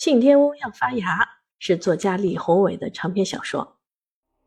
[0.00, 1.28] 信天翁要发芽
[1.58, 3.76] 是作家李宏伟的长篇小说，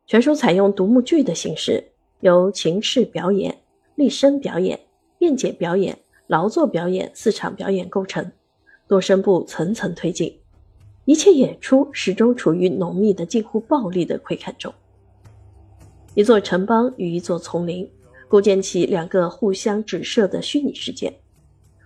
[0.08, 1.92] 全书采用独幕剧的形式，
[2.22, 3.56] 由情事表演、
[3.94, 4.80] 立身表演、
[5.20, 5.96] 辩解表演、
[6.26, 8.32] 劳作表演四场表演构成，
[8.88, 10.36] 多声部层层推进，
[11.06, 14.74] 一切演出始终处于浓密的近乎暴力的窥看中。
[16.16, 17.88] 一座城邦与一座丛林，
[18.28, 21.14] 构建起两个互相指涉的虚拟世界，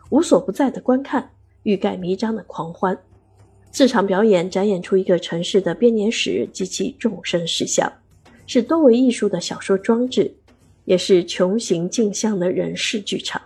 [0.10, 1.30] 无所不在的观看，
[1.64, 2.98] 欲盖弥彰的狂欢。
[3.72, 7.92] 四场表演展演出一个城市的编年史及其众生事相，
[8.48, 10.34] 是多维艺术的小说装置，
[10.86, 13.40] 也是穷形镜像的人世剧场。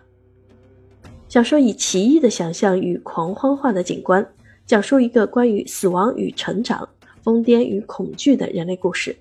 [1.27, 4.26] 小说以奇异的想象与狂欢化的景观，
[4.65, 6.88] 讲述一个关于死亡与成长、
[7.23, 9.13] 疯癫与恐惧的人类故事，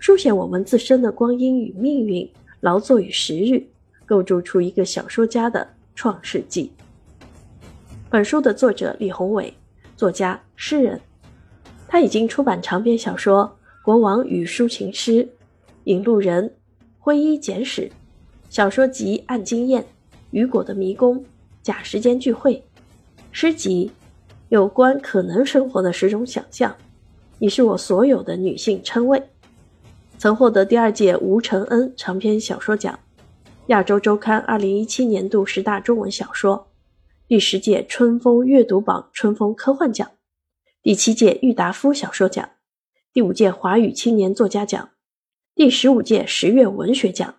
[0.00, 2.28] 书写我们自身的光阴与命运、
[2.60, 3.64] 劳作与时日，
[4.04, 6.72] 构筑出一个小说家的创世纪。
[8.08, 9.54] 本书的作者李宏伟。
[10.00, 10.98] 作家、诗人，
[11.86, 13.44] 他已经出版长篇小说
[13.84, 15.12] 《国王与抒情诗》
[15.84, 16.44] 《引路人》
[16.98, 17.82] 《灰衣简史》
[18.48, 19.82] 小说集《暗经验》
[20.30, 21.18] 《雨果的迷宫》
[21.62, 22.54] 《假时间聚会》
[23.30, 23.92] 诗集
[24.48, 26.74] 有关可能生活的十种想象。
[27.38, 29.22] 你是我所有的女性称谓，
[30.16, 32.98] 曾获得第二届吴承恩长篇小说奖、
[33.66, 36.68] 亚洲周刊二零一七年度十大中文小说。
[37.30, 40.10] 第十届春风阅读榜春风科幻奖，
[40.82, 42.50] 第七届郁达夫小说奖，
[43.12, 44.90] 第五届华语青年作家奖，
[45.54, 47.36] 第十五届十月文学奖，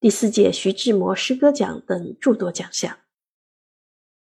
[0.00, 2.98] 第四届徐志摩诗歌奖等诸多奖项。